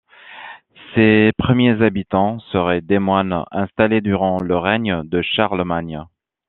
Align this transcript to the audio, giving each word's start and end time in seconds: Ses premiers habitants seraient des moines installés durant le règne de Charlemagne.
Ses 0.95 1.31
premiers 1.37 1.79
habitants 1.83 2.39
seraient 2.51 2.81
des 2.81 2.97
moines 2.97 3.45
installés 3.51 4.01
durant 4.01 4.39
le 4.41 4.57
règne 4.57 5.03
de 5.03 5.21
Charlemagne. 5.21 6.05